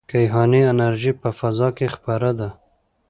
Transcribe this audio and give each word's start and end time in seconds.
کیهاني 0.09 0.61
انرژي 0.71 1.11
په 1.21 1.29
فضا 1.39 1.69
کې 1.77 1.87
خپره 1.95 2.29
ده. 2.39 2.49